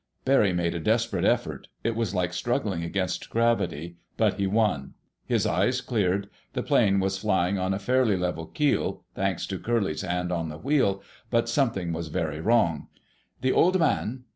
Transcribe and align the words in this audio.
Barry 0.25 0.51
made 0.51 0.73
a 0.73 0.79
desperate 0.79 1.25
effort. 1.25 1.67
It 1.83 1.95
was 1.95 2.15
like 2.15 2.33
struggling 2.33 2.83
against 2.83 3.29
gravity, 3.29 3.97
but 4.17 4.39
he 4.39 4.47
won. 4.47 4.95
His 5.27 5.45
eyes 5.45 5.79
cleared. 5.79 6.27
The 6.53 6.63
plane 6.63 6.99
was 6.99 7.19
flying 7.19 7.59
on 7.59 7.71
a 7.71 7.77
fairly 7.77 8.17
level 8.17 8.47
keel, 8.47 9.03
thanks 9.13 9.45
to 9.45 9.59
Curly's 9.59 10.01
hand 10.01 10.31
on 10.31 10.49
the 10.49 10.57
wheel, 10.57 11.03
but 11.29 11.47
something 11.47 11.93
was 11.93 12.07
very 12.07 12.39
wrong. 12.41 12.87
The 13.41 13.51
Old 13.51 13.77
Man.... 13.77 14.23